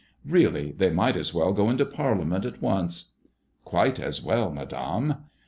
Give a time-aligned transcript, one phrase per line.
[0.25, 3.11] Really they might as well go into Parliament at once."''
[3.65, 5.25] Quite as well, Madame."